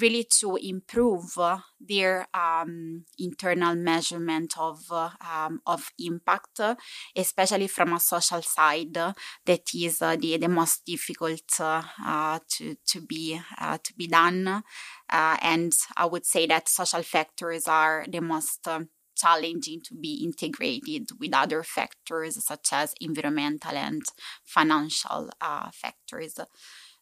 really 0.00 0.24
to 0.40 0.56
improve 0.56 1.38
uh, 1.38 1.58
their 1.80 2.26
um, 2.34 3.04
internal 3.18 3.74
measurement 3.74 4.54
of 4.58 4.80
uh, 4.90 5.10
um, 5.20 5.60
of 5.66 5.90
impact, 5.98 6.60
especially 7.14 7.68
from 7.68 7.92
a 7.92 8.00
social 8.00 8.42
side 8.42 8.94
that 8.94 9.74
is 9.74 10.02
uh, 10.02 10.16
the, 10.16 10.36
the 10.36 10.48
most 10.48 10.84
difficult 10.84 11.60
uh, 11.60 12.38
to 12.48 12.76
to 12.86 13.00
be 13.00 13.40
uh, 13.60 13.78
to 13.82 13.94
be 13.94 14.06
done. 14.06 14.48
Uh, 14.48 15.36
and 15.42 15.72
I 15.96 16.06
would 16.06 16.26
say 16.26 16.46
that 16.46 16.68
social 16.68 17.02
factors 17.02 17.68
are 17.68 18.04
the 18.08 18.20
most 18.20 18.66
challenging 19.16 19.80
to 19.80 19.94
be 19.94 20.24
integrated 20.24 21.08
with 21.20 21.32
other 21.32 21.62
factors 21.62 22.44
such 22.44 22.72
as 22.72 22.94
environmental 23.00 23.76
and 23.76 24.02
financial 24.44 25.30
factors. 25.72 26.36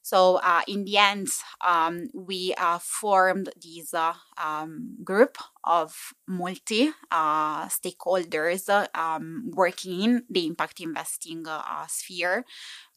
So 0.03 0.37
uh, 0.43 0.63
in 0.67 0.85
the 0.85 0.99
end, 0.99 1.29
um, 1.65 2.09
we 2.13 2.55
uh, 2.59 2.79
formed 2.81 3.51
this 3.61 3.95
uh, 3.95 4.15
um, 4.37 4.97
group 5.05 5.39
of 5.65 5.95
multi 6.27 6.91
uh, 7.11 7.67
stakeholders 7.69 8.69
um, 8.95 9.51
working 9.55 10.01
in 10.03 10.23
the 10.29 10.47
impact 10.47 10.81
investing 10.81 11.45
uh, 11.47 11.87
sphere, 11.89 12.45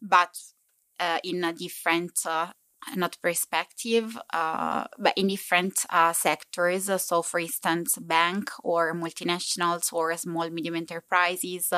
but 0.01 0.35
uh, 0.99 1.19
in 1.23 1.43
a 1.43 1.53
different 1.53 2.19
not 2.95 3.17
perspective, 3.21 4.17
uh, 4.33 4.85
but 4.97 5.13
in 5.17 5.27
different 5.27 5.85
uh, 5.89 6.13
sectors. 6.13 6.89
So, 7.01 7.21
for 7.21 7.39
instance, 7.39 7.97
bank 7.97 8.49
or 8.63 8.93
multinationals 8.93 9.91
or 9.91 10.15
small 10.17 10.49
medium 10.49 10.75
enterprises, 10.75 11.73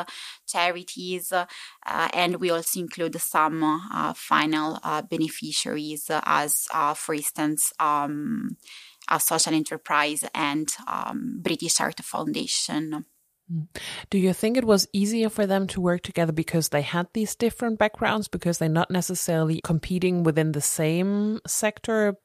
charities, 0.48 1.32
uh, 1.32 1.46
and 1.86 2.38
we 2.38 2.50
also 2.50 2.80
include 2.80 3.20
some 3.22 3.64
uh, 3.64 4.14
final 4.14 4.80
uh, 4.84 5.02
beneficiaries, 5.02 6.10
as, 6.10 6.68
for 6.96 7.16
instance, 7.16 7.74
um, 7.80 8.58
a 9.10 9.20
social 9.20 9.54
enterprise 9.54 10.24
and 10.36 10.74
um, 10.88 11.40
British 11.42 11.78
Heart 11.78 12.02
Foundation. 12.02 13.06
Do 14.10 14.18
you 14.18 14.34
think 14.34 14.58
it 14.58 14.66
was 14.66 14.88
easier 14.92 15.30
for 15.30 15.46
them 15.46 15.68
to 15.68 15.82
work 15.82 16.02
together 16.02 16.34
because 16.34 16.70
they 16.70 16.82
had 16.82 17.08
these 17.14 17.36
different 17.36 17.80
backgrounds, 17.80 18.28
because 18.28 18.58
they're 18.58 18.70
not 18.70 18.92
necessarily 18.92 19.62
competing 19.64 20.24
within 20.24 20.52
the 20.52 20.62
same 20.62 21.40
sector? 21.48 22.16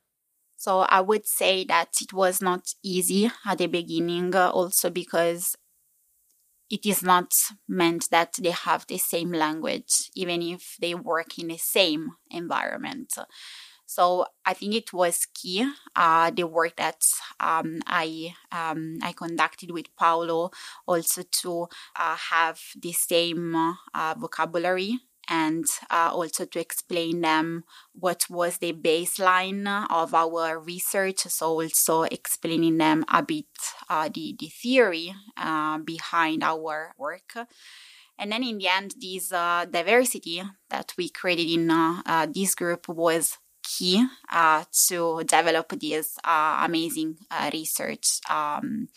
So 0.57 0.81
I 0.81 1.01
would 1.01 1.27
say 1.27 1.65
that 1.65 2.01
it 2.01 2.13
was 2.13 2.41
not 2.41 2.75
easy 2.83 3.31
at 3.47 3.59
the 3.59 3.67
beginning, 3.67 4.35
uh, 4.35 4.51
also 4.51 4.91
because 4.91 5.57
it 6.71 6.87
is 6.87 7.03
not 7.03 7.35
meant 7.69 8.09
that 8.11 8.35
they 8.41 8.51
have 8.51 8.87
the 8.87 8.99
same 8.99 9.33
language, 9.33 10.11
even 10.15 10.41
if 10.41 10.77
they 10.81 10.95
work 10.95 11.39
in 11.39 11.49
the 11.49 11.59
same 11.59 12.13
environment. 12.31 13.13
So 13.95 14.25
I 14.47 14.55
think 14.55 14.75
it 14.75 14.95
was 14.95 15.27
key 15.35 15.71
uh, 15.95 16.31
the 16.31 16.45
work 16.45 16.77
that 16.77 17.03
um, 17.39 17.81
I 17.87 18.35
um, 18.51 18.97
I 19.03 19.13
conducted 19.13 19.71
with 19.71 19.95
Paolo 19.97 20.51
also 20.87 21.23
to 21.43 21.69
uh, 21.95 22.17
have 22.31 22.59
the 22.81 22.93
same 22.93 23.55
uh, 23.55 24.15
vocabulary 24.17 24.99
and 25.29 25.67
uh, 25.91 26.09
also 26.11 26.47
to 26.47 26.59
explain 26.59 27.21
them 27.21 27.65
what 27.93 28.25
was 28.31 28.59
the 28.59 28.73
baseline 28.73 29.69
of 29.91 30.15
our 30.15 30.59
research. 30.59 31.21
So 31.29 31.61
also 31.61 32.05
explaining 32.05 32.79
them 32.79 33.05
a 33.09 33.23
bit 33.23 33.45
uh, 33.91 34.09
the 34.09 34.35
the 34.39 34.49
theory 34.49 35.15
uh, 35.37 35.77
behind 35.85 36.43
our 36.43 36.95
work. 36.97 37.37
And 38.19 38.33
then 38.33 38.43
in 38.43 38.57
the 38.57 38.69
end, 38.69 38.95
this 38.99 39.29
diversity 39.29 40.43
that 40.71 40.95
we 40.97 41.11
created 41.11 41.49
in 41.49 41.69
this 42.33 42.55
group 42.55 42.89
was 42.89 43.37
key 43.63 44.07
uh, 44.31 44.65
to 44.89 45.23
develop 45.25 45.69
this 45.81 46.19
uh, 46.25 46.63
amazing 46.65 47.17
uh, 47.31 47.51
research. 47.53 48.21
Um, 48.29 48.89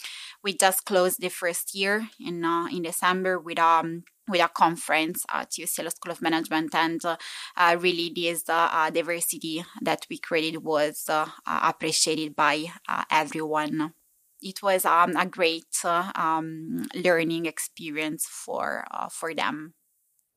we 0.43 0.53
just 0.53 0.85
closed 0.85 1.21
the 1.21 1.29
first 1.29 1.75
year 1.75 2.09
in 2.19 2.43
uh, 2.43 2.67
in 2.67 2.83
December 2.83 3.39
with 3.39 3.59
um 3.59 4.03
with 4.27 4.41
a 4.41 4.47
conference 4.47 5.23
at 5.31 5.51
UCL 5.51 5.91
School 5.91 6.11
of 6.11 6.21
Management, 6.21 6.73
and 6.73 7.03
uh, 7.05 7.15
uh, 7.55 7.77
really 7.79 8.11
this 8.15 8.43
diversity 8.43 9.63
that 9.81 10.05
we 10.09 10.17
created 10.17 10.63
was 10.63 11.09
appreciated 11.45 12.35
by 12.35 12.65
everyone. 13.11 13.93
It 14.41 14.61
was 14.61 14.85
um, 14.85 15.15
a 15.15 15.25
great 15.25 15.73
um, 15.83 16.87
learning 16.95 17.45
experience 17.45 18.25
for 18.25 18.85
for 19.11 19.33
them. 19.33 19.73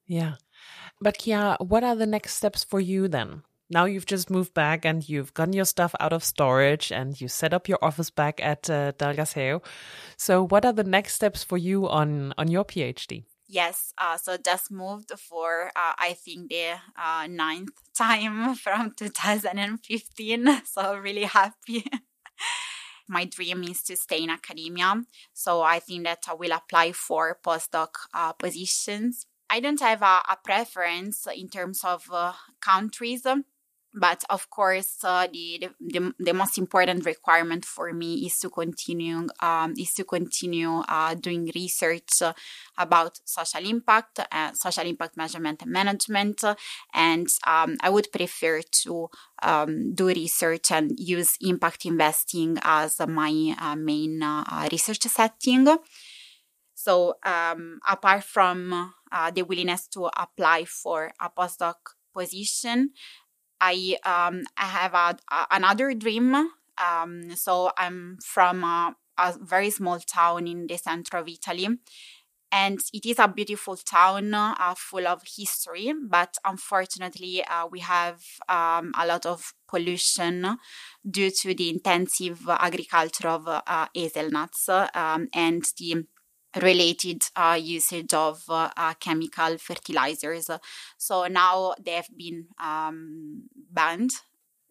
Yeah. 0.06 0.34
But 1.00 1.18
Chiara, 1.18 1.56
what 1.60 1.84
are 1.84 1.94
the 1.94 2.06
next 2.06 2.34
steps 2.34 2.64
for 2.64 2.80
you 2.80 3.08
then? 3.08 3.42
Now 3.70 3.84
you've 3.84 4.06
just 4.06 4.30
moved 4.30 4.54
back 4.54 4.84
and 4.84 5.06
you've 5.06 5.34
gotten 5.34 5.52
your 5.52 5.66
stuff 5.66 5.94
out 6.00 6.12
of 6.12 6.24
storage 6.24 6.90
and 6.90 7.20
you 7.20 7.28
set 7.28 7.52
up 7.52 7.68
your 7.68 7.78
office 7.82 8.10
back 8.10 8.40
at 8.42 8.70
uh, 8.70 8.92
Dalgas 8.92 9.34
Have. 9.34 9.60
So, 10.16 10.46
what 10.46 10.64
are 10.64 10.72
the 10.72 10.84
next 10.84 11.14
steps 11.14 11.44
for 11.44 11.58
you 11.58 11.88
on 11.88 12.32
on 12.38 12.48
your 12.48 12.64
PhD? 12.64 13.24
Yes, 13.50 13.94
uh, 13.96 14.18
so 14.18 14.36
just 14.36 14.70
moved 14.70 15.10
for 15.18 15.68
uh, 15.74 15.94
I 15.98 16.12
think 16.12 16.50
the 16.50 16.74
uh, 16.96 17.26
ninth 17.26 17.70
time 17.96 18.54
from 18.54 18.92
2015. 18.96 20.62
So 20.66 20.96
really 20.96 21.24
happy. 21.24 21.84
My 23.08 23.24
dream 23.24 23.64
is 23.64 23.82
to 23.84 23.96
stay 23.96 24.22
in 24.22 24.28
academia, 24.28 25.02
so 25.32 25.62
I 25.62 25.78
think 25.78 26.04
that 26.04 26.24
I 26.28 26.34
will 26.34 26.52
apply 26.52 26.92
for 26.92 27.38
postdoc 27.42 27.88
uh, 28.12 28.32
positions. 28.34 29.24
I 29.48 29.60
don't 29.60 29.80
have 29.80 30.02
a, 30.02 30.20
a, 30.28 30.36
preference 30.44 31.26
in 31.34 31.48
terms 31.48 31.82
of 31.84 32.04
uh, 32.12 32.34
countries 32.60 33.26
but 33.98 34.22
of 34.30 34.48
course 34.50 34.96
uh, 35.04 35.26
the, 35.32 35.68
the, 35.80 36.14
the 36.18 36.32
most 36.32 36.58
important 36.58 37.04
requirement 37.04 37.64
for 37.64 37.92
me 37.92 38.26
is 38.26 38.38
to 38.38 38.48
continue 38.48 39.26
um, 39.40 39.74
is 39.78 39.92
to 39.94 40.04
continue 40.04 40.80
uh, 40.88 41.14
doing 41.14 41.50
research 41.54 42.22
about 42.76 43.18
social 43.24 43.64
impact 43.64 44.20
uh, 44.30 44.52
social 44.52 44.86
impact 44.86 45.16
measurement 45.16 45.62
and 45.62 45.72
management. 45.72 46.44
And 46.94 47.28
um, 47.46 47.76
i 47.80 47.90
would 47.90 48.10
prefer 48.12 48.60
to 48.84 49.08
um, 49.42 49.94
do 49.94 50.06
research 50.08 50.70
and 50.70 50.92
use 50.98 51.36
impact 51.40 51.84
investing 51.86 52.58
as 52.62 53.00
my 53.06 53.54
uh, 53.60 53.76
main 53.76 54.22
uh, 54.22 54.68
research 54.70 55.02
setting. 55.02 55.66
So 56.74 57.16
um, 57.24 57.80
apart 57.88 58.24
from 58.24 58.92
uh, 59.10 59.30
the 59.30 59.42
willingness 59.42 59.88
to 59.88 60.06
apply 60.16 60.64
for 60.64 61.10
a 61.20 61.28
postdoc 61.28 61.74
position 62.14 62.90
I 63.60 63.96
um, 64.04 64.44
I 64.56 64.64
have 64.64 64.94
a, 64.94 65.16
a, 65.32 65.46
another 65.50 65.94
dream. 65.94 66.34
Um, 66.34 67.34
so 67.34 67.70
I'm 67.76 68.18
from 68.24 68.62
a, 68.62 68.94
a, 69.18 69.34
very 69.40 69.70
small 69.70 69.98
town 69.98 70.46
in 70.46 70.68
the 70.68 70.76
center 70.76 71.16
of 71.16 71.28
Italy, 71.28 71.66
and 72.52 72.78
it 72.92 73.04
is 73.04 73.18
a 73.18 73.26
beautiful 73.26 73.76
town 73.76 74.32
uh, 74.32 74.74
full 74.76 75.06
of 75.06 75.22
history. 75.36 75.92
But 76.08 76.36
unfortunately, 76.44 77.44
uh, 77.44 77.66
we 77.66 77.80
have 77.80 78.22
um, 78.48 78.92
a 78.96 79.06
lot 79.06 79.26
of 79.26 79.54
pollution 79.66 80.58
due 81.08 81.30
to 81.30 81.54
the 81.54 81.70
intensive 81.70 82.48
agriculture 82.48 83.28
of 83.28 83.48
uh, 83.48 83.86
hazelnuts 83.92 84.68
um, 84.68 85.28
and 85.34 85.64
the 85.78 86.04
related 86.56 87.22
uh, 87.36 87.58
usage 87.60 88.14
of 88.14 88.42
uh, 88.48 88.70
uh, 88.76 88.94
chemical 88.94 89.58
fertilizers. 89.58 90.50
So 90.96 91.26
now 91.26 91.74
they 91.82 91.92
have 91.92 92.08
been 92.16 92.46
um, 92.58 93.42
banned 93.70 94.12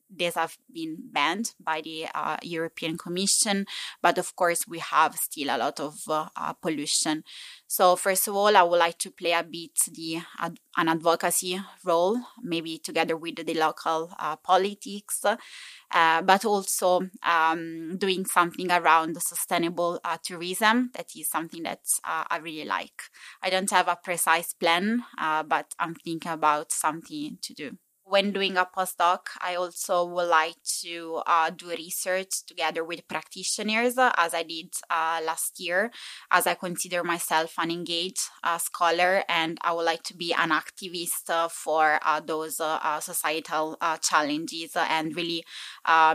these 0.10 0.36
have 0.36 0.58
been 0.72 0.98
banned 1.12 1.54
by 1.60 1.82
the 1.82 2.08
uh, 2.14 2.38
European 2.42 2.98
Commission, 2.98 3.66
but 4.02 4.18
of 4.18 4.36
course 4.36 4.68
we 4.68 4.80
have 4.80 5.16
still 5.16 5.50
a 5.50 5.58
lot 5.58 5.80
of 5.80 6.00
uh, 6.08 6.28
uh, 6.36 6.54
pollution. 6.54 7.24
So 7.68 7.96
first 7.96 8.28
of 8.28 8.36
all, 8.36 8.56
I 8.56 8.64
would 8.64 8.80
like 8.80 8.98
to 9.00 9.12
play 9.12 9.32
a 9.34 9.44
bit 9.44 9.72
the 9.94 10.22
ad- 10.40 10.60
an 10.78 10.88
advocacy 10.88 11.60
role, 11.84 12.20
maybe 12.42 12.78
together 12.78 13.18
with 13.18 13.46
the 13.46 13.54
local 13.54 14.12
uh, 14.20 14.36
politics, 14.38 15.26
uh, 15.26 16.22
but 16.22 16.46
also 16.46 17.02
um, 17.24 17.98
doing 17.98 18.26
something 18.26 18.72
around 18.72 19.22
sustainable 19.22 20.00
uh, 20.04 20.18
tourism. 20.24 20.92
That 20.94 21.08
is 21.16 21.30
something 21.30 21.64
that 21.64 21.80
I 22.04 22.38
really 22.38 22.66
like. 22.66 23.02
I 23.42 23.50
don't 23.50 23.70
have 23.72 23.88
a 23.88 24.00
precise 24.02 24.54
plan, 24.54 25.04
but 25.18 25.74
I'm 25.80 25.96
thinking 25.96 26.32
about 26.32 26.72
something 26.72 27.38
to 27.42 27.54
do 27.54 27.78
when 28.08 28.32
doing 28.32 28.56
a 28.56 28.66
postdoc, 28.66 29.20
I 29.42 29.56
also 29.56 30.06
would 30.06 30.30
like 30.30 30.56
to 30.82 31.22
uh, 31.28 31.50
do 31.50 31.70
research 31.70 32.46
together 32.48 32.84
with 32.84 33.08
practitioners, 33.08 33.98
uh, 33.98 34.12
as 34.18 34.34
I 34.34 34.44
did 34.44 34.74
uh, 34.90 35.20
last 35.26 35.60
year, 35.60 35.92
as 36.32 36.48
I 36.48 36.54
consider 36.54 37.04
myself 37.04 37.54
an 37.58 37.70
engaged 37.70 38.30
uh, 38.44 38.58
scholar 38.60 39.24
and 39.28 39.58
I 39.62 39.74
would 39.74 39.86
like 39.86 40.04
to 40.04 40.16
be 40.16 40.34
an 40.34 40.52
activist 40.52 41.30
uh, 41.30 41.50
for 41.50 42.00
those 42.26 42.62
societal 43.00 43.78
challenges 44.02 44.76
and 44.76 45.16
really 45.16 45.44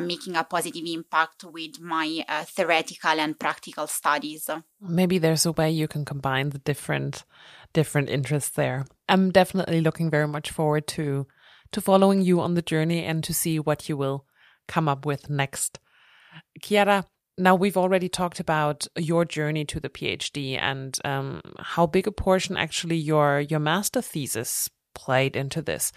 making 0.01 0.37
a 0.37 0.45
positive 0.45 0.85
impact 0.87 1.45
with 1.45 1.81
my 1.81 2.25
theoretical 2.47 3.21
and 3.21 3.39
practical 3.39 3.87
studies. 3.87 4.49
Maybe 4.81 5.19
there's 5.19 5.47
a 5.47 5.53
way 5.53 5.71
you 5.71 5.89
can 5.89 6.05
combine 6.05 6.51
the 6.51 6.59
different 6.59 7.25
different 7.73 8.11
interests 8.11 8.51
there. 8.51 8.85
I'm 9.09 9.31
definitely 9.31 9.81
looking 9.81 10.11
very 10.11 10.29
much 10.29 10.51
forward 10.51 10.87
to 10.89 11.27
to 11.73 11.81
following 11.81 12.23
you 12.23 12.41
on 12.41 12.55
the 12.55 12.63
journey 12.63 13.05
and 13.05 13.25
to 13.25 13.35
see 13.35 13.59
what 13.59 13.89
you 13.89 13.97
will 13.97 14.25
come 14.69 14.89
up 14.89 15.05
with 15.05 15.29
next. 15.29 15.79
Chiara, 16.61 17.05
now 17.39 17.55
we've 17.55 17.77
already 17.77 18.09
talked 18.09 18.41
about 18.41 18.87
your 18.97 19.25
journey 19.25 19.65
to 19.65 19.81
the 19.81 19.89
PhD 19.89 20.59
and 20.59 20.99
um, 21.05 21.41
how 21.59 21.87
big 21.87 22.07
a 22.07 22.13
portion 22.13 22.57
actually 22.57 22.97
your 22.97 23.41
your 23.41 23.61
master 23.61 24.03
thesis 24.03 24.69
played 24.95 25.37
into 25.37 25.63
this. 25.63 25.93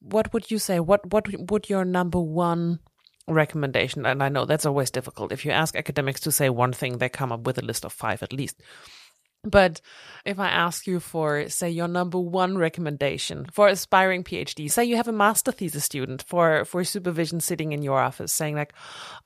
What 0.00 0.32
would 0.32 0.50
you 0.50 0.58
say? 0.58 0.80
What 0.80 1.12
what 1.12 1.26
would 1.50 1.68
your 1.68 1.84
number 1.84 2.20
one 2.20 2.80
recommendation? 3.26 4.06
And 4.06 4.22
I 4.22 4.28
know 4.28 4.46
that's 4.46 4.66
always 4.66 4.90
difficult. 4.90 5.32
If 5.32 5.44
you 5.44 5.50
ask 5.50 5.76
academics 5.76 6.20
to 6.22 6.32
say 6.32 6.48
one 6.48 6.72
thing, 6.72 6.98
they 6.98 7.08
come 7.08 7.32
up 7.32 7.46
with 7.46 7.58
a 7.58 7.64
list 7.64 7.84
of 7.84 7.92
five 7.92 8.22
at 8.22 8.32
least. 8.32 8.60
But 9.50 9.80
if 10.24 10.38
I 10.38 10.48
ask 10.48 10.86
you 10.86 11.00
for, 11.00 11.48
say, 11.48 11.70
your 11.70 11.88
number 11.88 12.18
one 12.18 12.58
recommendation 12.58 13.46
for 13.52 13.68
aspiring 13.68 14.24
PhD, 14.24 14.70
say 14.70 14.84
you 14.84 14.96
have 14.96 15.08
a 15.08 15.12
master 15.12 15.52
thesis 15.52 15.84
student 15.84 16.22
for, 16.22 16.64
for 16.64 16.84
supervision 16.84 17.40
sitting 17.40 17.72
in 17.72 17.82
your 17.82 17.98
office 17.98 18.32
saying, 18.32 18.56
like, 18.56 18.74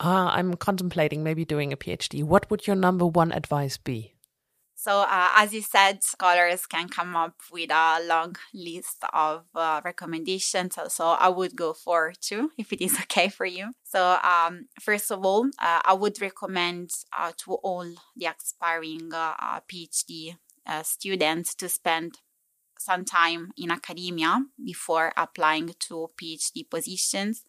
ah, 0.00 0.32
I'm 0.34 0.54
contemplating 0.54 1.22
maybe 1.22 1.44
doing 1.44 1.72
a 1.72 1.76
PhD, 1.76 2.22
what 2.22 2.50
would 2.50 2.66
your 2.66 2.76
number 2.76 3.06
one 3.06 3.32
advice 3.32 3.76
be? 3.76 4.11
So, 4.82 5.02
uh, 5.02 5.28
as 5.36 5.54
you 5.54 5.62
said, 5.62 6.02
scholars 6.02 6.66
can 6.66 6.88
come 6.88 7.14
up 7.14 7.36
with 7.52 7.70
a 7.70 8.00
long 8.04 8.34
list 8.52 9.04
of 9.12 9.44
uh, 9.54 9.80
recommendations. 9.84 10.76
So, 10.88 11.10
I 11.10 11.28
would 11.28 11.54
go 11.54 11.72
for 11.72 12.12
two 12.20 12.50
if 12.58 12.72
it 12.72 12.82
is 12.82 12.98
okay 13.02 13.28
for 13.28 13.46
you. 13.46 13.70
So, 13.84 14.18
um, 14.24 14.66
first 14.80 15.12
of 15.12 15.24
all, 15.24 15.46
uh, 15.60 15.82
I 15.84 15.92
would 15.92 16.20
recommend 16.20 16.90
uh, 17.16 17.30
to 17.44 17.52
all 17.62 17.86
the 18.16 18.26
aspiring 18.26 19.14
uh, 19.14 19.34
uh, 19.38 19.60
PhD 19.72 20.34
students 20.82 21.54
to 21.54 21.68
spend 21.68 22.18
some 22.76 23.04
time 23.04 23.52
in 23.56 23.70
academia 23.70 24.40
before 24.64 25.12
applying 25.16 25.74
to 25.78 26.08
PhD 26.20 26.68
positions. 26.68 27.44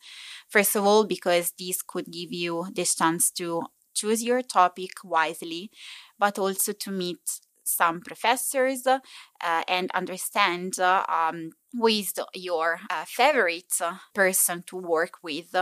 First 0.50 0.76
of 0.76 0.86
all, 0.86 1.04
because 1.04 1.52
this 1.58 1.82
could 1.82 2.12
give 2.12 2.32
you 2.32 2.68
the 2.76 2.86
chance 2.86 3.32
to 3.32 3.64
choose 3.94 4.24
your 4.24 4.42
topic 4.42 4.92
wisely, 5.04 5.72
but 6.20 6.38
also 6.40 6.74
to 6.74 6.92
meet 6.92 7.40
some 7.64 8.02
professors 8.02 8.86
uh, 9.44 9.64
and 9.68 9.92
understand 9.92 10.80
uh, 10.80 11.06
um, 11.10 11.52
who 11.74 11.88
is 11.88 12.14
your 12.34 12.80
uh, 12.90 13.04
favorite 13.06 13.74
person 14.14 14.64
to 14.68 14.78
work 14.78 15.16
with. 15.24 15.56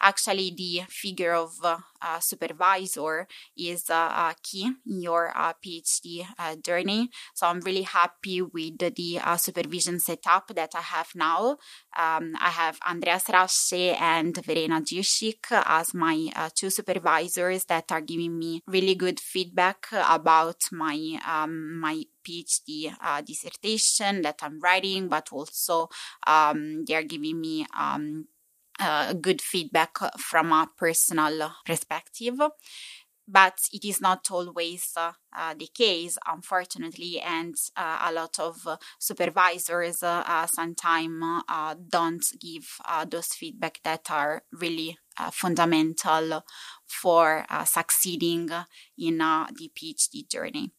Actually, 0.00 0.52
the 0.54 0.82
figure 0.88 1.32
of 1.32 1.54
uh, 1.64 2.20
supervisor 2.20 3.26
is 3.56 3.88
uh, 3.88 4.32
key 4.42 4.70
in 4.86 5.00
your 5.00 5.32
uh, 5.34 5.54
PhD 5.64 6.26
journey. 6.62 7.08
So 7.34 7.46
I'm 7.46 7.60
really 7.60 7.82
happy 7.82 8.42
with 8.42 8.78
the 8.78 9.20
supervision 9.38 9.98
setup 9.98 10.52
that 10.54 10.72
I 10.74 10.82
have 10.82 11.08
now. 11.14 11.56
Um, 11.98 12.34
I 12.38 12.50
have 12.50 12.78
Andreas 12.86 13.24
Rasche 13.24 13.98
and 13.98 14.36
Verena 14.44 14.82
Girschik 14.82 15.46
as 15.50 15.94
my 15.94 16.30
two 16.54 16.68
supervisors 16.68 17.64
that 17.64 17.90
are 17.90 18.02
giving 18.02 18.38
me 18.38 18.60
really 18.66 18.94
good 18.94 19.18
feedback 19.18 19.86
about 19.92 20.60
my 20.70 21.18
um, 21.26 21.80
my 21.80 22.04
PhD 22.26 22.92
uh, 23.00 23.15
dissertation 23.22 24.22
that 24.22 24.40
I'm 24.42 24.60
writing, 24.60 25.08
but 25.08 25.28
also 25.32 25.88
um, 26.26 26.84
they 26.84 26.94
are 26.94 27.02
giving 27.02 27.40
me 27.40 27.66
um, 27.76 28.26
uh, 28.78 29.12
good 29.14 29.40
feedback 29.40 29.96
from 30.18 30.52
a 30.52 30.68
personal 30.76 31.52
perspective. 31.64 32.34
But 33.28 33.58
it 33.72 33.84
is 33.84 34.00
not 34.00 34.30
always 34.30 34.92
uh, 34.96 35.12
uh 35.36 35.54
the 35.58 35.68
case, 35.74 36.16
unfortunately, 36.28 37.20
and 37.20 37.56
uh, 37.76 37.98
a 38.04 38.12
lot 38.12 38.38
of 38.38 38.56
supervisors 39.00 40.02
uh, 40.04 40.46
sometimes 40.46 41.42
don't 41.88 42.24
give 42.40 42.78
those 43.08 43.28
feedback 43.28 43.80
that 43.82 44.10
are 44.10 44.44
really 44.52 44.96
fundamental 45.32 46.44
for 46.86 47.44
succeeding 47.64 48.48
in 48.96 49.18
the 49.18 49.70
PhD 49.74 50.30
journey. 50.30 50.75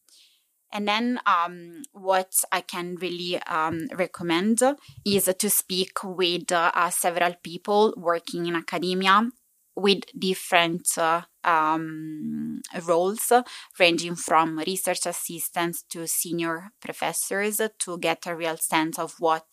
And 0.72 0.88
then, 0.88 1.20
um, 1.26 1.84
what 1.94 2.34
I 2.52 2.62
can 2.62 2.96
really 2.96 3.42
um, 3.44 3.88
recommend 3.96 4.62
is 5.06 5.34
to 5.40 5.50
speak 5.50 6.04
with 6.04 6.52
uh, 6.52 6.90
several 6.90 7.36
people 7.42 7.94
working 7.98 8.46
in 8.48 8.56
academia 8.56 9.30
with 9.76 10.02
different 10.18 10.88
uh, 10.98 11.22
um, 11.44 12.62
roles, 12.88 13.32
ranging 13.80 14.16
from 14.16 14.58
research 14.58 15.06
assistants 15.06 15.84
to 15.84 16.08
senior 16.08 16.72
professors, 16.82 17.62
to 17.80 17.98
get 18.00 18.26
a 18.26 18.36
real 18.36 18.58
sense 18.58 18.98
of 18.98 19.14
what 19.20 19.46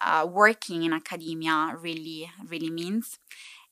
uh, 0.00 0.26
working 0.30 0.84
in 0.84 0.92
academia 0.92 1.74
really, 1.80 2.30
really 2.48 2.70
means. 2.70 3.18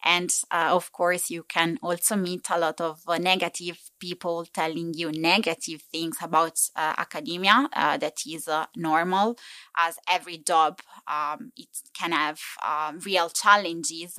And 0.05 0.31
uh, 0.51 0.69
of 0.71 0.93
course, 0.93 1.31
you 1.31 1.45
can 1.45 1.79
also 1.83 2.15
meet 2.17 2.47
a 2.51 2.59
lot 2.59 2.81
of 2.81 3.01
uh, 3.09 3.17
negative 3.17 3.79
people 3.99 4.45
telling 4.53 4.93
you 4.95 5.11
negative 5.11 5.81
things 5.91 6.19
about 6.21 6.59
uh, 6.77 6.95
academia. 6.99 7.69
Uh, 7.73 7.97
that 7.97 8.19
is 8.27 8.47
uh, 8.47 8.67
normal, 8.77 9.39
as 9.79 9.97
every 10.09 10.39
job 10.39 10.81
um, 11.07 11.53
it 11.57 11.69
can 11.99 12.13
have 12.13 12.39
um, 12.63 12.99
real 13.01 13.31
challenges. 13.31 14.19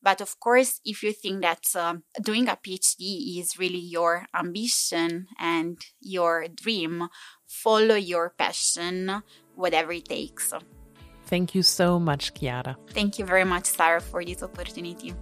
But 0.00 0.20
of 0.20 0.38
course, 0.38 0.80
if 0.84 1.02
you 1.02 1.12
think 1.12 1.42
that 1.42 1.64
uh, 1.74 1.96
doing 2.22 2.48
a 2.48 2.56
PhD 2.56 3.38
is 3.40 3.58
really 3.58 3.78
your 3.78 4.26
ambition 4.34 5.26
and 5.40 5.84
your 6.00 6.46
dream, 6.48 7.08
follow 7.48 7.96
your 7.96 8.30
passion, 8.38 9.22
whatever 9.54 9.92
it 9.92 10.04
takes. 10.04 10.52
Thank 11.26 11.54
you 11.54 11.62
so 11.62 11.98
much, 11.98 12.34
Chiara. 12.34 12.76
Thank 12.90 13.18
you 13.18 13.24
very 13.24 13.44
much, 13.44 13.66
Sarah, 13.66 14.00
for 14.00 14.24
this 14.24 14.42
opportunity. 14.42 15.14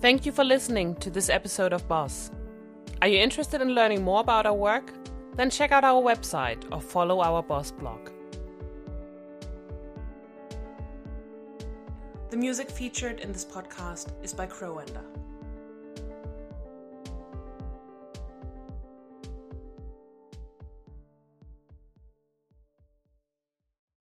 Thank 0.00 0.26
you 0.26 0.32
for 0.32 0.42
listening 0.42 0.96
to 0.96 1.10
this 1.10 1.28
episode 1.28 1.72
of 1.72 1.86
Boss. 1.86 2.30
Are 3.02 3.08
you 3.08 3.18
interested 3.18 3.60
in 3.60 3.74
learning 3.74 4.02
more 4.02 4.20
about 4.20 4.46
our 4.46 4.54
work? 4.54 4.92
Then 5.36 5.50
check 5.50 5.70
out 5.70 5.84
our 5.84 6.02
website 6.02 6.64
or 6.72 6.80
follow 6.80 7.20
our 7.20 7.42
Boss 7.42 7.70
blog. 7.70 8.10
The 12.30 12.36
music 12.36 12.70
featured 12.70 13.20
in 13.20 13.30
this 13.30 13.44
podcast 13.44 14.12
is 14.24 14.32
by 14.32 14.46
Crowender. 14.46 15.04